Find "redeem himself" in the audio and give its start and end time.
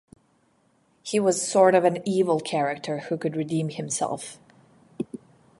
3.35-4.39